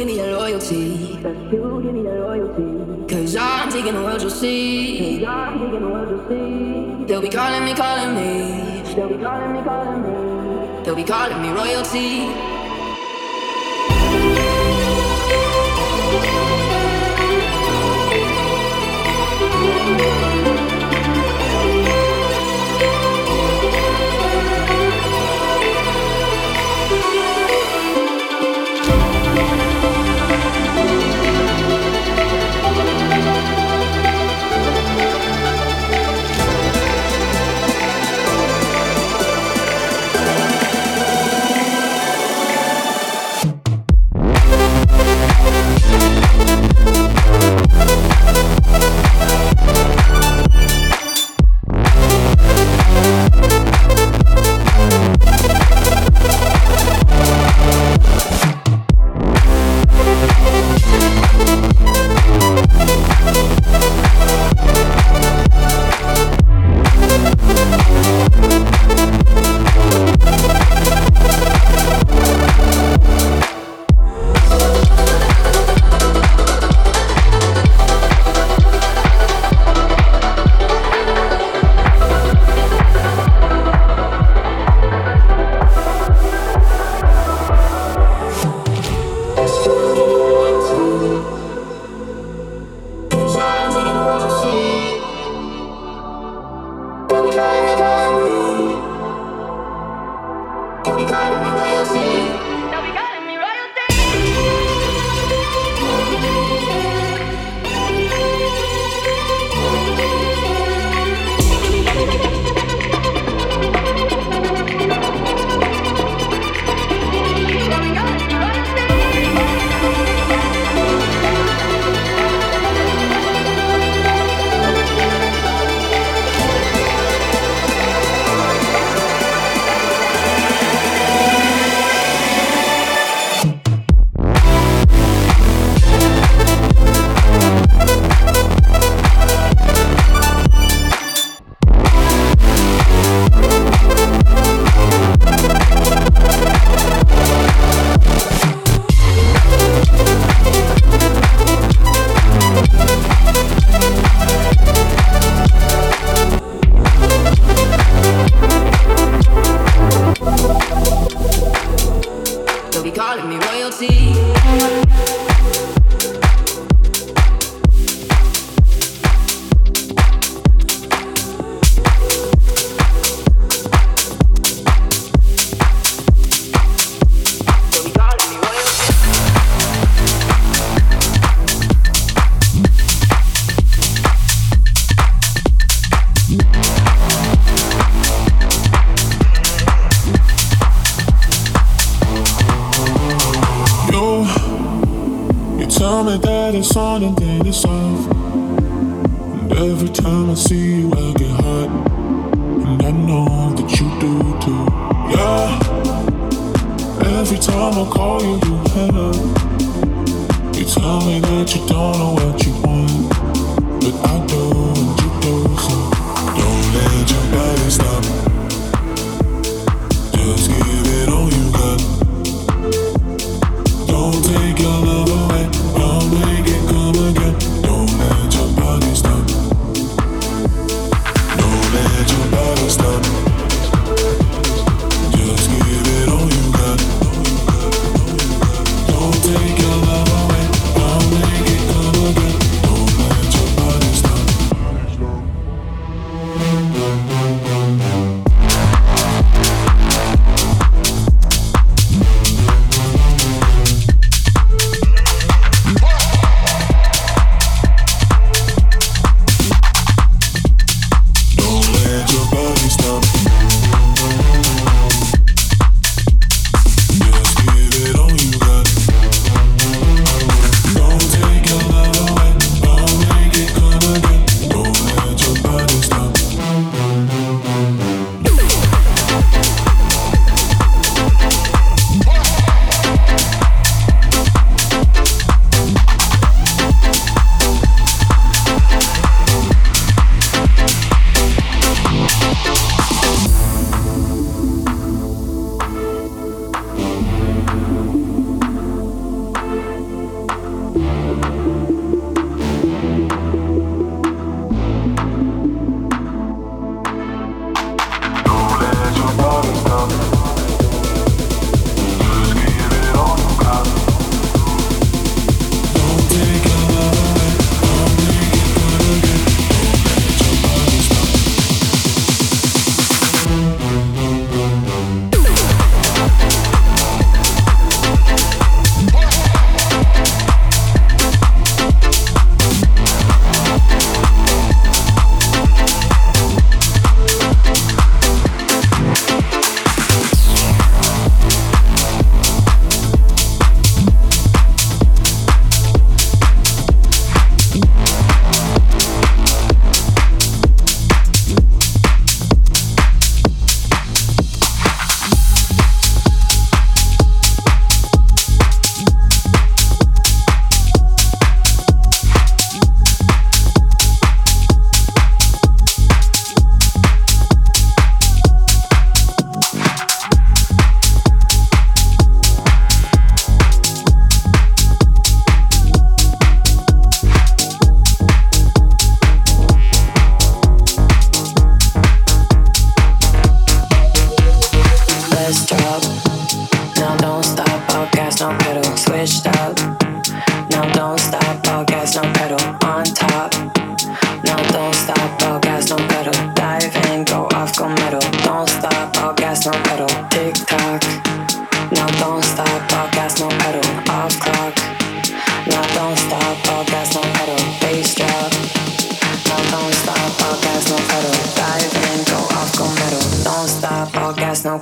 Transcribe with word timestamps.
give 0.00 0.06
me 0.06 0.16
your 0.16 0.38
loyalty. 0.38 1.16
That 1.22 1.36
you 1.52 1.80
give 1.82 1.92
me 1.92 2.02
your 2.04 2.20
loyalty. 2.20 3.14
Cause 3.14 3.36
I'm 3.36 3.70
taking 3.70 3.92
the 3.92 4.00
world 4.00 4.22
you'll 4.22 4.30
see. 4.30 5.18
Cause 5.18 5.28
I'm 5.28 5.58
taking 5.58 5.80
the 5.80 5.88
world 5.88 6.08
you'll 6.08 6.28
see. 6.28 7.04
They'll 7.04 7.20
be 7.20 7.28
calling 7.28 7.64
me, 7.66 7.74
calling 7.74 8.14
me. 8.14 8.82
They'll 8.94 9.08
be 9.08 9.22
calling 9.22 9.52
me, 9.52 9.62
calling 9.62 10.02
me. 10.02 10.84
They'll 10.84 10.96
be 10.96 11.04
calling 11.04 11.42
me 11.42 11.50
royalty. 11.50 12.60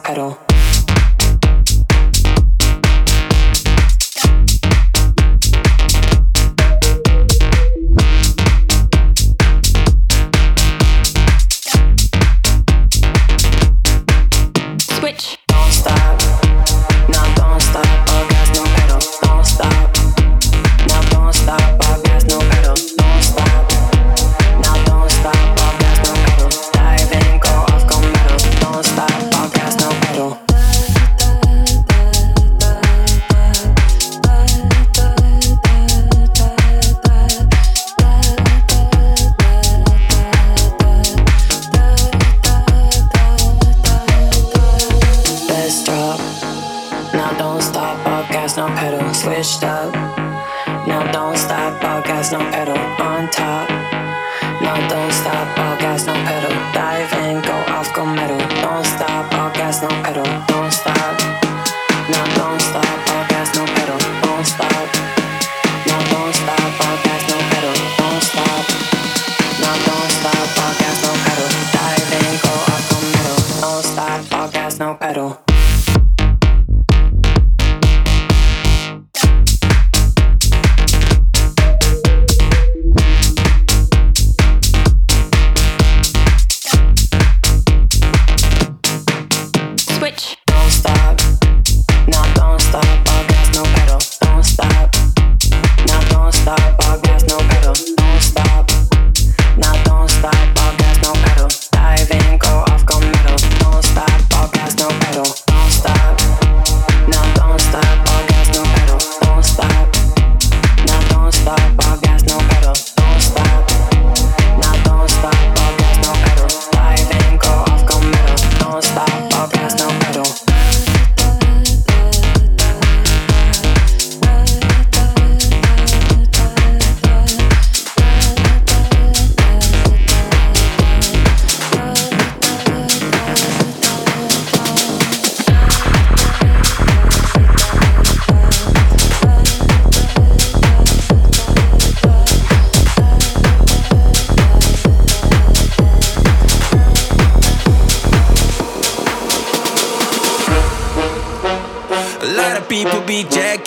No 0.07 0.48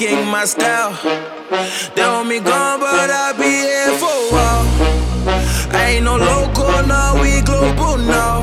pedal. 0.08 0.26
my 0.26 0.46
style. 0.46 0.94
They 1.96 2.04
want 2.04 2.28
me 2.28 2.40
gone, 2.40 2.80
but 2.80 3.10
I'll 3.10 3.38
be 3.38 3.52
here 3.68 3.94
for 4.00 4.10
a 4.10 4.30
while. 4.34 4.66
I 5.74 5.96
ain't 5.96 6.06
no 6.06 6.18
local, 6.18 6.88
now 6.88 7.22
we 7.22 7.42
global 7.42 7.98
now. 7.98 8.42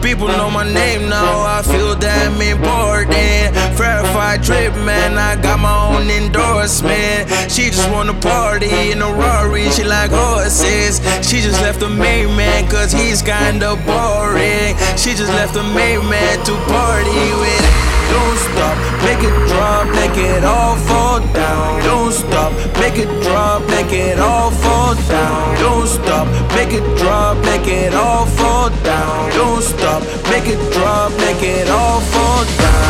People 0.00 0.28
know 0.28 0.50
my 0.50 0.64
name 0.64 1.08
now, 1.08 1.42
I 1.42 1.62
feel 1.62 1.94
damn 1.94 2.40
important. 2.40 3.54
Verified 3.76 4.42
trip, 4.42 4.74
man, 4.74 5.18
I 5.18 5.40
got 5.40 5.60
my 5.60 5.76
own 5.88 6.08
endorsement. 6.10 7.28
She 7.50 7.70
just 7.70 7.90
wanna 7.90 8.14
party 8.14 8.90
in 8.90 9.02
a 9.02 9.12
Rari, 9.12 9.70
she 9.70 9.84
like 9.84 10.10
horses. 10.10 11.00
She 11.26 11.40
just 11.40 11.60
left 11.60 11.80
the 11.80 11.88
main 11.88 12.34
man, 12.36 12.68
cause 12.70 12.92
he's 12.92 13.22
kinda 13.22 13.76
boring. 13.86 14.76
She 14.96 15.10
just 15.14 15.32
left 15.32 15.54
the 15.54 15.64
main 15.64 16.08
man 16.08 16.44
to 16.44 16.54
party 16.66 17.24
with. 17.40 17.89
Don't 18.12 18.38
stop, 18.48 18.76
make 19.06 19.22
it 19.28 19.36
drop, 19.48 19.86
make 20.00 20.16
it 20.16 20.44
all 20.44 20.76
fall 20.88 21.20
down. 21.32 21.82
Don't 21.82 22.12
stop, 22.12 22.52
make 22.78 22.98
it 22.98 23.10
drop, 23.22 23.62
make 23.68 23.92
it 23.92 24.18
all 24.18 24.50
fall 24.50 24.94
down. 25.08 25.56
Don't 25.58 25.86
stop, 25.86 26.26
make 26.56 26.72
it 26.72 26.86
drop, 26.98 27.36
make 27.44 27.66
it 27.66 27.94
all 27.94 28.26
fall 28.26 28.70
down. 28.82 29.30
Don't 29.32 29.62
stop, 29.62 30.02
make 30.30 30.46
it 30.46 30.60
drop, 30.72 31.10
make 31.18 31.42
it 31.42 31.68
all 31.68 32.00
fall 32.00 32.44
down. 32.58 32.89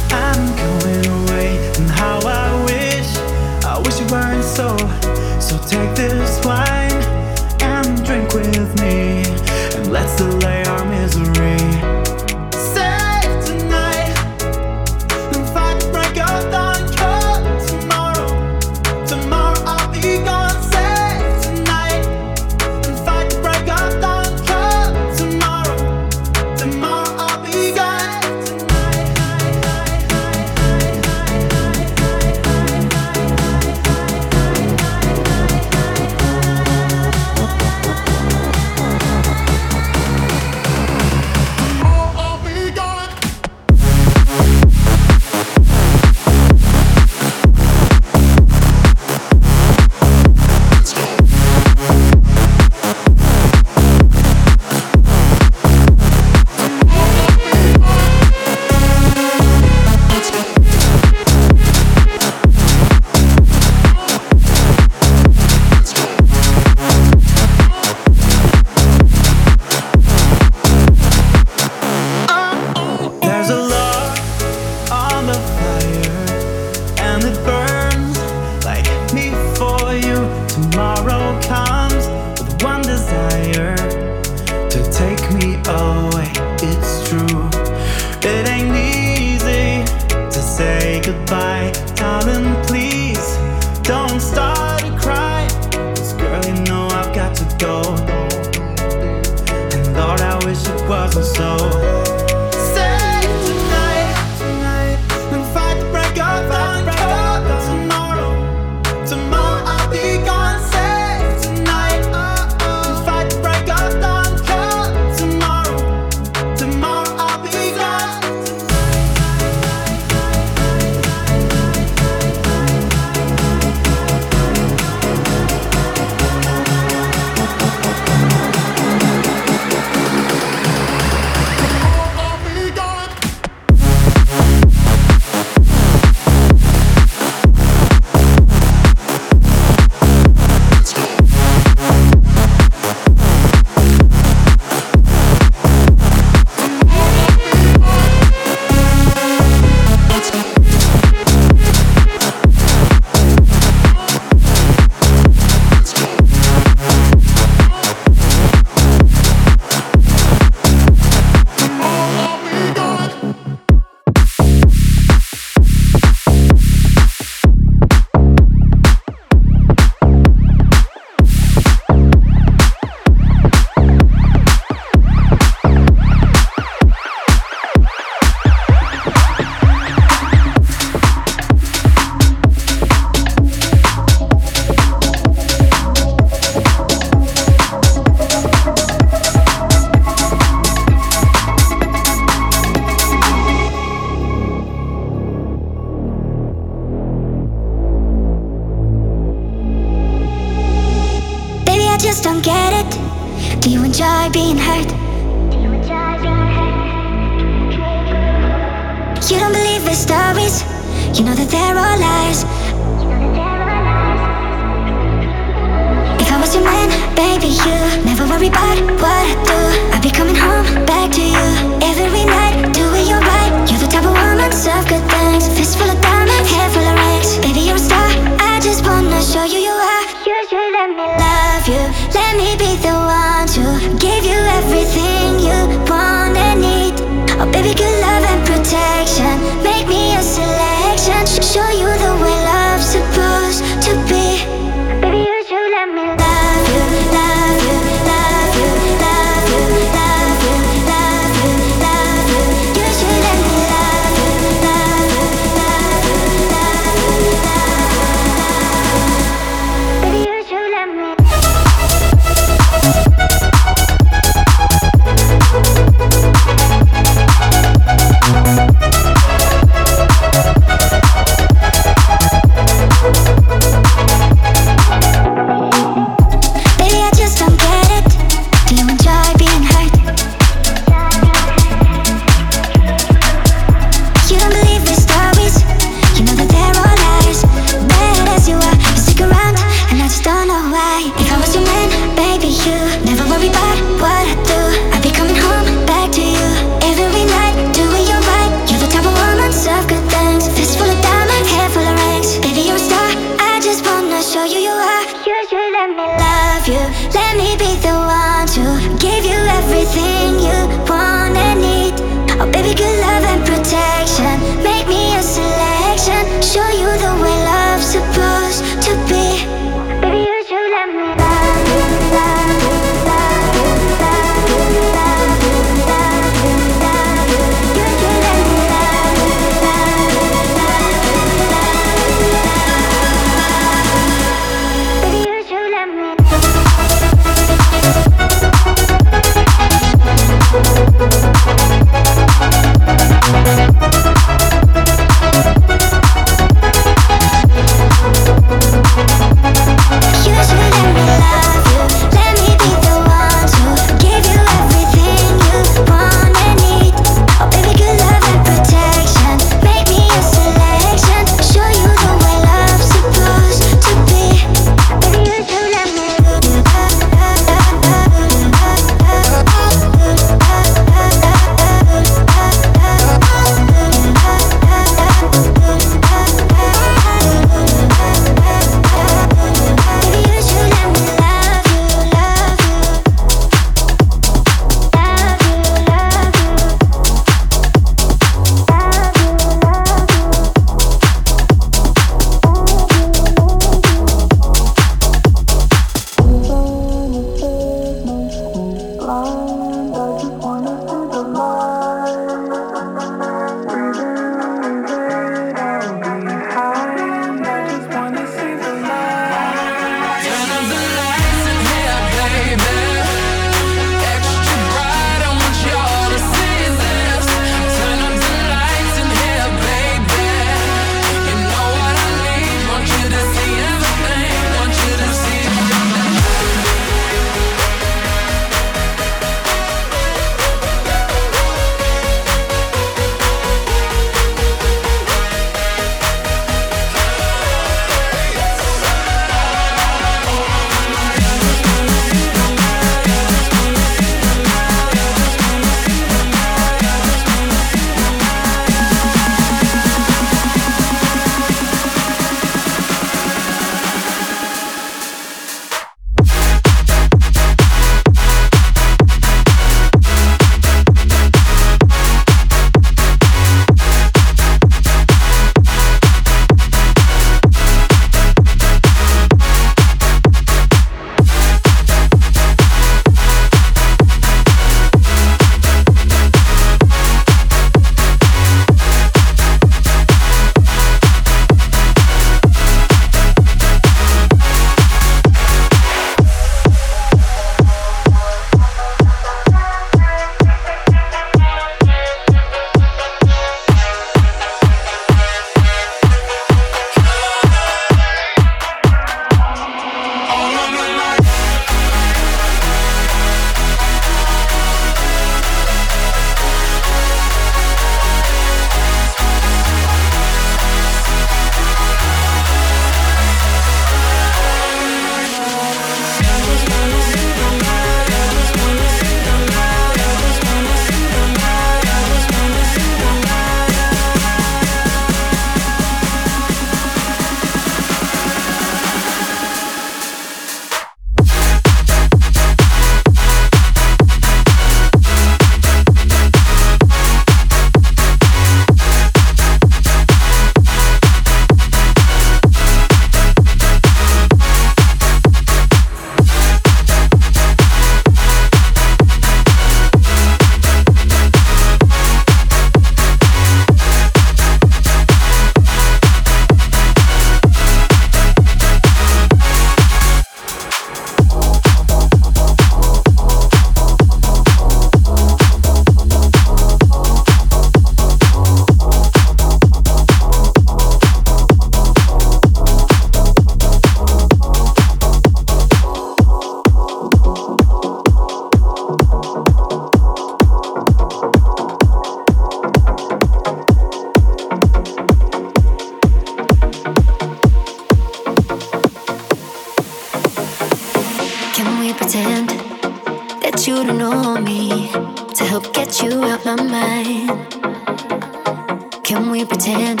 Can 599.10 599.28
we 599.32 599.44
pretend 599.44 600.00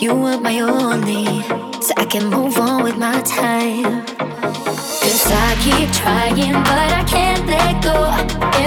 you 0.00 0.14
were 0.14 0.40
my 0.40 0.60
only? 0.60 1.26
So 1.82 1.92
I 1.98 2.06
can 2.06 2.30
move 2.30 2.56
on 2.56 2.82
with 2.82 2.96
my 2.96 3.20
time. 3.20 4.06
Cause 4.06 5.26
I 5.30 5.54
keep 5.60 5.92
trying, 5.92 6.54
but 6.64 6.88
I 6.96 7.04
can't 7.06 7.46
let 7.46 7.82
go. 7.84 8.08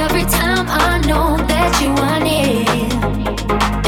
Every 0.03 0.25
time 0.25 0.67
I 0.69 0.99
know 1.07 1.35
that 1.47 1.81
you 1.81 1.89
want 1.97 2.25
it. 2.27 2.69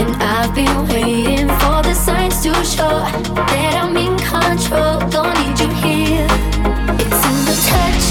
And 0.01 0.11
I've 0.23 0.51
been 0.55 0.87
waiting 0.87 1.47
for 1.59 1.83
the 1.83 1.93
signs 1.93 2.41
to 2.41 2.51
show 2.65 3.05
that 3.53 3.73
I'm 3.83 3.95
in 3.95 4.17
control. 4.17 4.97
Don't 5.11 5.31
need 5.41 5.59
you 5.61 5.69
here. 5.85 6.27
It's 6.97 7.21
in 7.29 7.37
the 7.45 7.55
touch. 7.69 8.05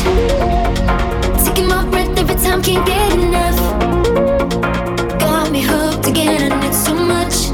Taking 1.44 1.66
my 1.66 1.84
breath 1.90 2.16
every 2.16 2.36
time, 2.36 2.62
can't 2.62 2.86
get 2.86 3.12
enough. 3.18 3.58
Got 5.18 5.50
me 5.50 5.62
hooked 5.62 5.89
and 6.38 6.64
it's 6.64 6.84
so 6.84 6.94
much. 6.94 7.49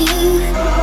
you. 0.00 0.79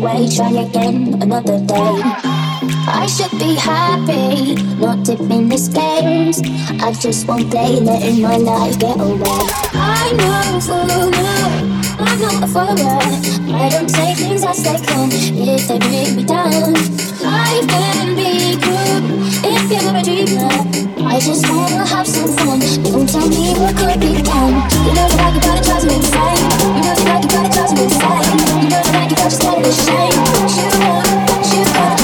Try 0.00 0.50
again 0.50 1.22
another 1.22 1.58
day. 1.66 2.00
I 2.88 3.06
should 3.06 3.38
be 3.38 3.54
happy, 3.54 4.54
not 4.80 5.04
tipping 5.04 5.48
the 5.48 5.58
scales. 5.58 6.40
I 6.80 6.92
just 6.92 7.28
won't 7.28 7.50
play, 7.50 7.80
letting 7.80 8.22
my 8.22 8.36
life 8.36 8.78
get 8.78 8.96
away. 8.96 9.44
I 9.74 10.12
know 10.16 10.60
for 10.60 10.84
now, 10.88 11.48
I'm 12.00 12.20
not 12.20 12.42
a 12.42 12.48
foreigner. 12.48 12.98
I 13.54 13.68
don't 13.68 13.88
take 13.88 14.16
things 14.16 14.42
as 14.42 14.62
they 14.64 14.78
come 14.86 15.10
if 15.12 15.68
they 15.68 15.78
bring 15.78 16.16
me 16.16 16.24
down. 16.24 16.72
Life 17.20 17.68
can 17.68 18.16
be 18.16 18.56
good 18.56 19.04
if 19.44 19.68
you're 19.70 19.96
a 19.96 20.02
dreamer. 20.02 21.06
I 21.06 21.20
just 21.20 21.46
wanna 21.46 21.84
have 21.84 22.06
some 22.06 22.32
fun. 22.38 22.60
Don't 22.84 23.06
tell 23.06 23.28
me 23.28 23.52
what 23.60 23.76
could 23.76 24.00
be 24.00 24.22
done. 24.22 24.54
You 24.86 24.92
know 24.96 25.08
that 25.08 25.20
I 25.20 25.30
can 25.32 25.40
gotta 25.40 25.62
drive 25.62 25.84
me 25.84 25.96
insane. 25.96 26.89
You 27.30 27.36
can 27.36 27.50
gotta 27.50 27.86
drive 27.86 28.34
me. 28.34 28.42
You 28.62 28.68
know 28.70 28.82
that 28.82 28.96
I 28.96 29.06
can 29.06 29.16
gotta 29.16 29.30
just 29.30 29.44
let 29.44 29.62
it 29.62 29.72
shame. 29.72 30.10
She's 30.50 30.74
one, 30.82 31.44
she's 31.44 31.72
got 31.72 31.99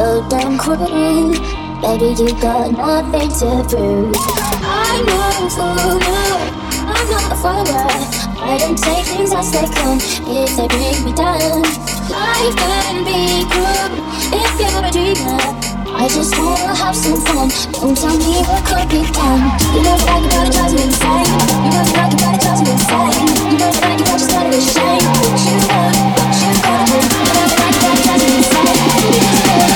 so 0.00 0.26
damn 0.30 0.56
cruel. 0.56 0.88
Baby, 1.84 2.08
you 2.16 2.32
got 2.40 2.72
nothing 2.72 3.28
to 3.40 3.48
prove. 3.68 4.16
I 4.64 4.96
know, 5.04 5.44
oh 5.60 6.00
no, 6.08 6.24
I'm 6.88 7.04
not 7.12 7.28
a 7.28 7.36
fighter. 7.36 7.84
I 8.40 8.56
don't 8.56 8.78
take 8.80 9.04
things 9.04 9.32
as 9.32 9.52
they 9.52 9.68
come 9.76 10.00
if 10.24 10.56
they 10.56 10.68
bring 10.72 11.04
me 11.04 11.12
down. 11.12 11.60
Life 12.08 12.56
can 12.56 13.04
be 13.04 13.44
cruel 13.52 13.92
if 14.40 14.52
you're 14.60 14.80
a 14.80 14.90
dreamer. 14.90 15.40
I 15.92 16.08
just 16.08 16.32
wanna 16.38 16.74
have 16.80 16.96
some 16.96 17.20
fun. 17.20 17.48
Don't 17.76 17.92
tell 17.92 18.16
me 18.16 18.40
what 18.48 18.64
could 18.64 18.88
be 18.88 19.04
done. 19.12 19.52
You 19.76 19.84
know 19.84 19.96
that 20.00 20.18
you 20.24 20.30
gotta 20.32 20.48
drive 20.48 20.72
me 20.72 20.80
insane. 20.88 21.28
You 21.60 21.70
know 21.76 21.84
that 21.92 22.08
you 22.08 22.18
gotta 22.24 22.40
drive 22.40 22.60
me 22.64 22.72
insane. 22.72 23.20
You 23.52 23.56
know 23.60 23.72
that 23.84 23.94
you 24.00 24.04
just 24.08 24.30
gotta 24.32 24.48
be 24.48 24.60
shame. 24.64 25.04
What 25.28 25.44
you 25.44 25.56
want, 25.68 25.92
what 26.16 26.32
you 26.40 26.56
do. 26.56 27.04
You 27.20 27.32
know 27.36 27.44
that 27.52 27.68
you 27.68 27.80
gotta 27.84 28.00
drive 28.00 28.20
me 28.24 28.36
insane. 28.40 29.69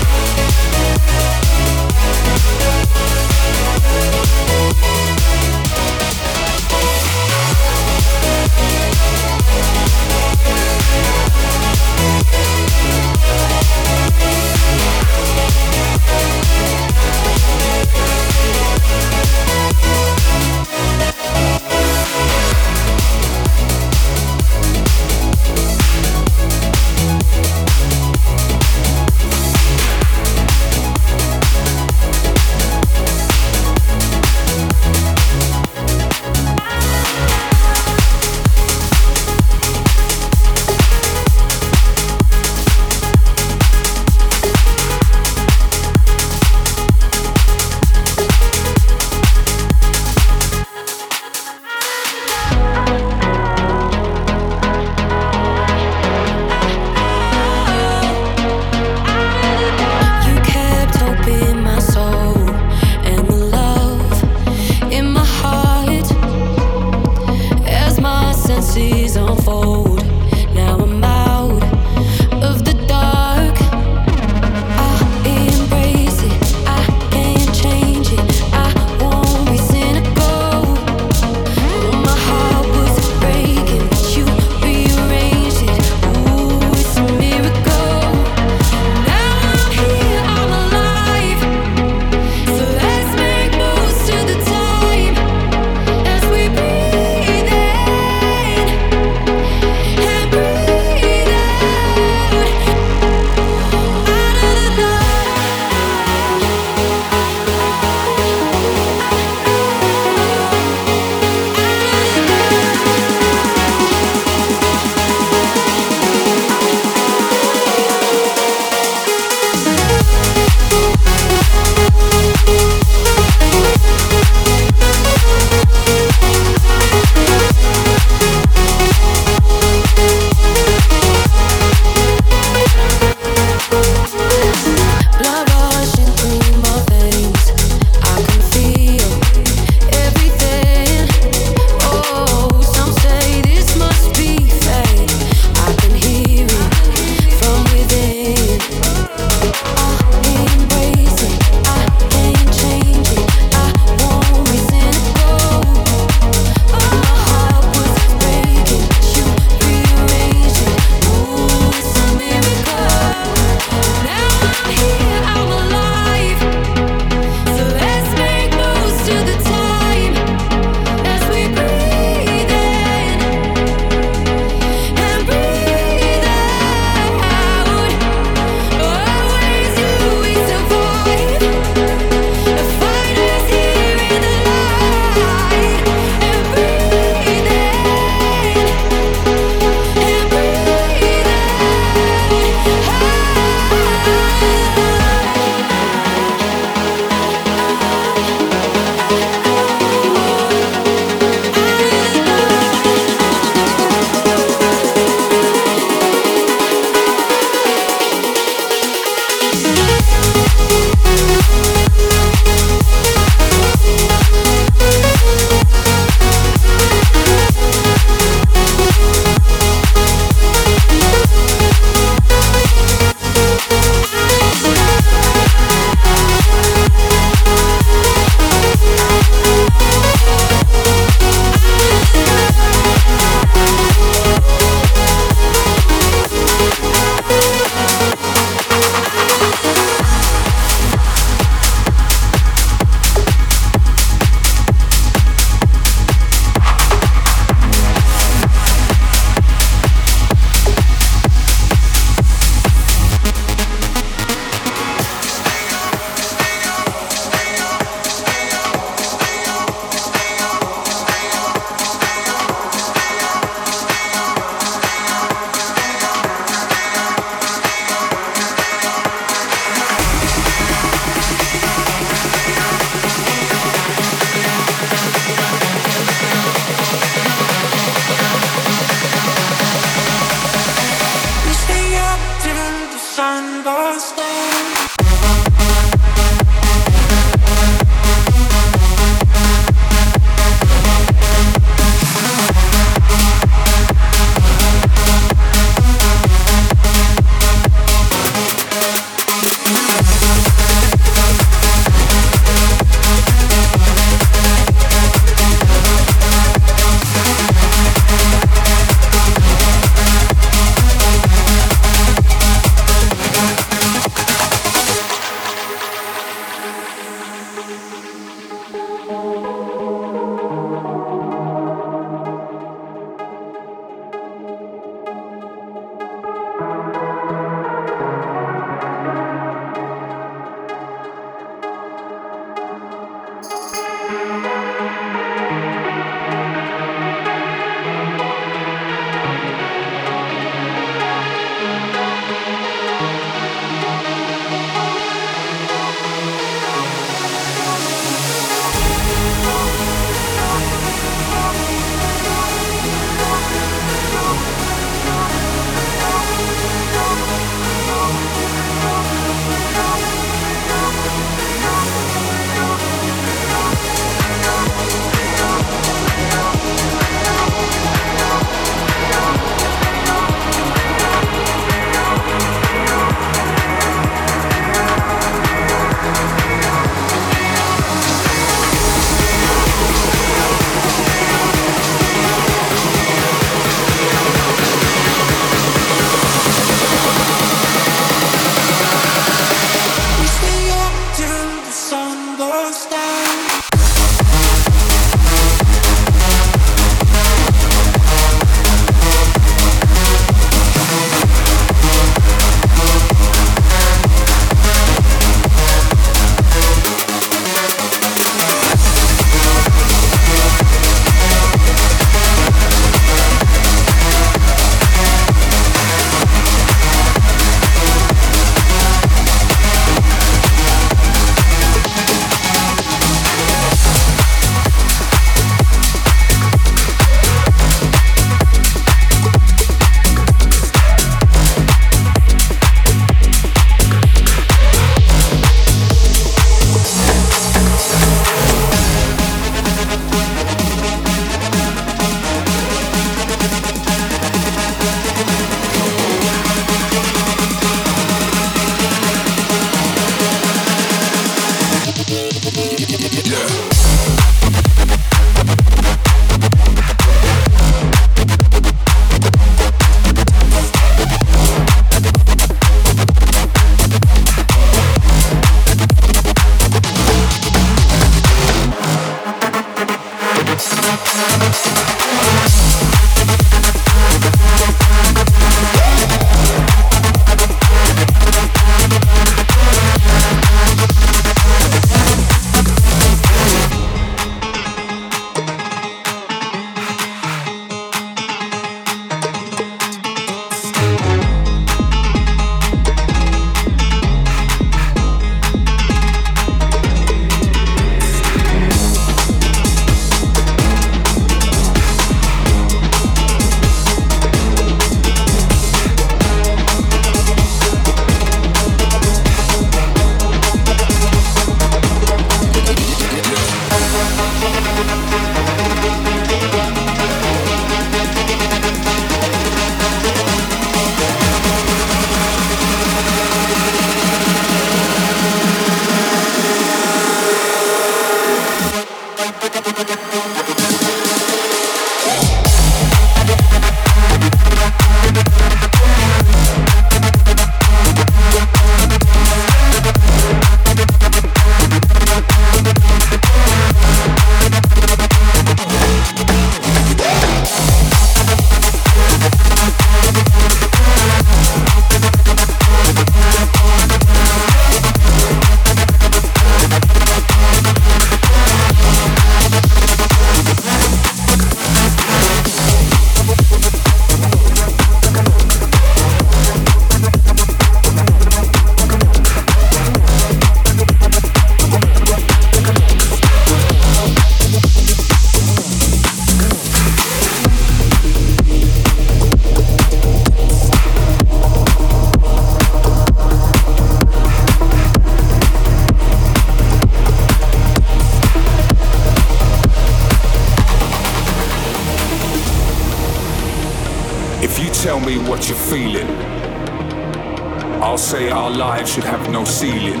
Lives 598.82 598.94
should 598.94 599.04
have 599.04 599.30
no 599.30 599.44
ceiling. 599.44 600.00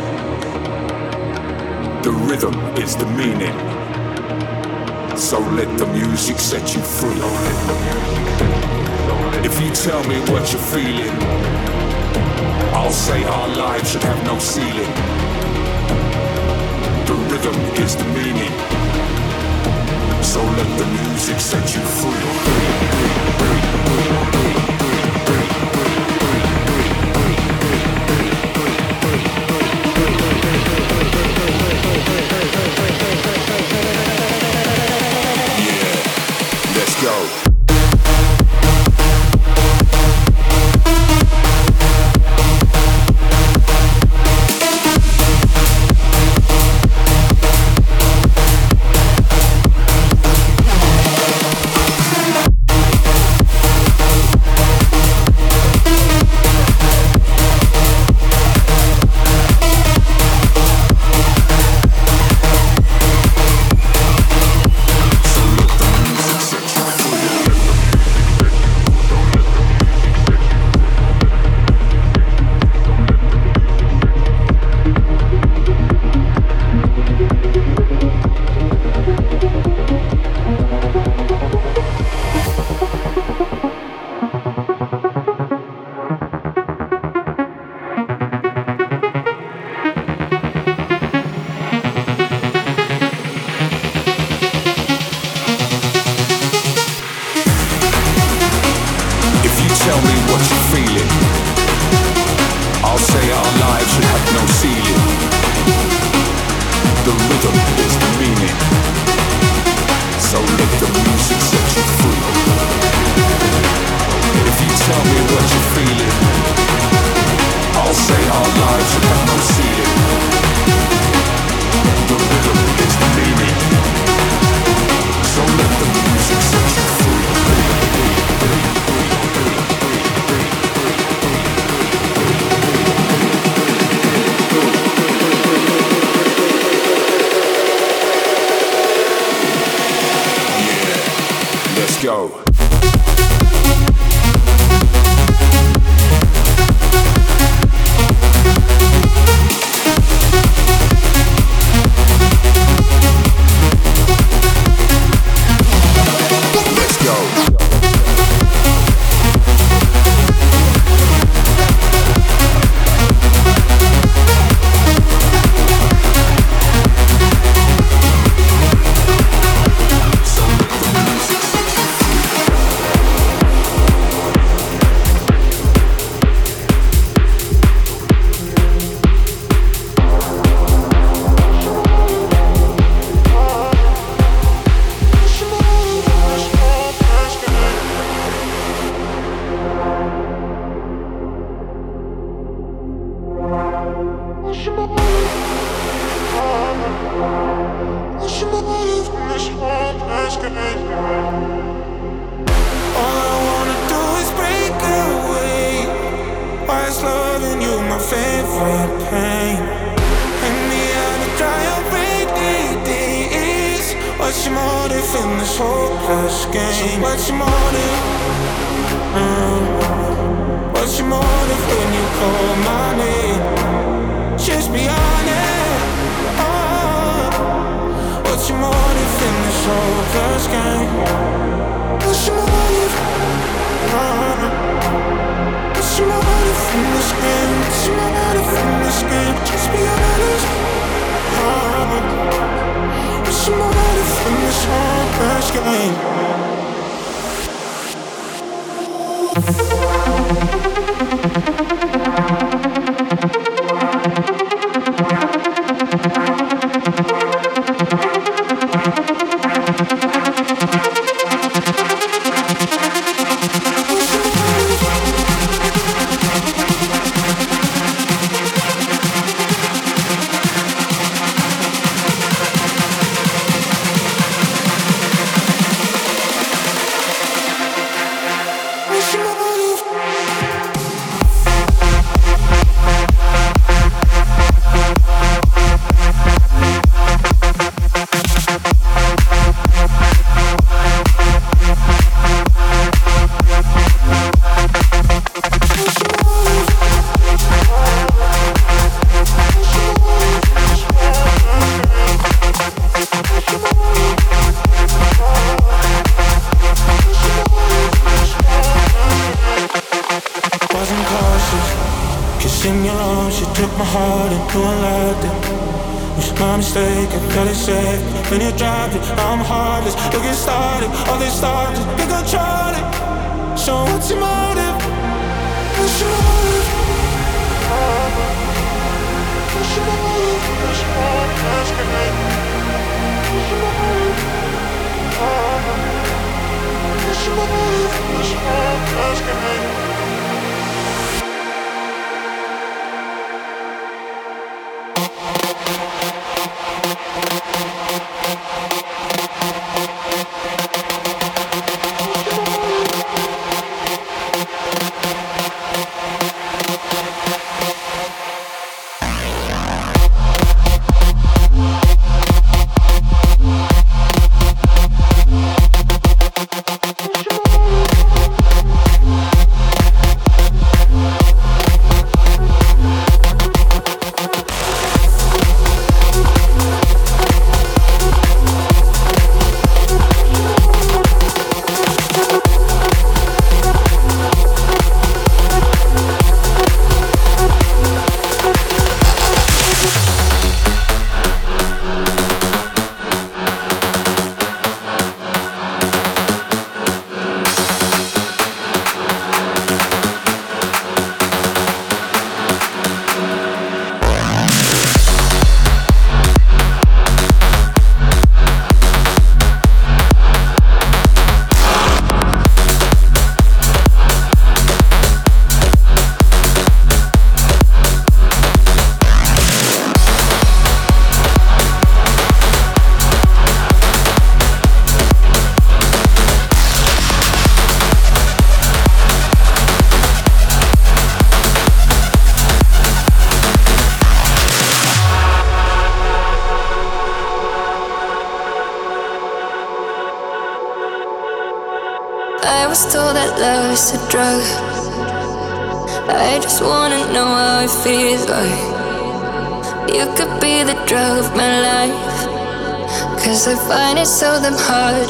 The 2.02 2.10
rhythm 2.10 2.54
is 2.76 2.96
the 2.96 3.06
meaning. 3.06 3.56
So 5.16 5.38
let 5.38 5.78
the 5.78 5.86
music 5.86 6.40
set 6.40 6.74
you 6.74 6.80
free. 6.80 7.20
If 9.46 9.60
you 9.62 9.70
tell 9.70 10.02
me 10.08 10.18
what 10.32 10.50
you're 10.50 10.68
feeling, 10.74 11.16
I'll 12.74 12.90
say 12.90 13.22
our 13.22 13.48
lives 13.56 13.92
should 13.92 14.02
have 14.02 14.20
no 14.26 14.36
ceiling. 14.40 14.92
The 17.06 17.14
rhythm 17.30 17.54
is 17.84 17.94
the 17.94 18.08
meaning. 18.18 18.52
So 20.24 20.42
let 20.58 20.78
the 20.80 20.86
music 20.86 21.38
set 21.38 21.72
you 21.72 21.82
free. 22.00 22.32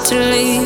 To 0.04 0.18
leave 0.18 0.61